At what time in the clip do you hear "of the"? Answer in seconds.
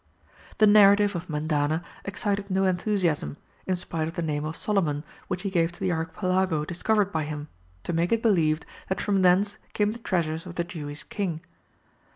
4.07-4.23, 10.47-10.63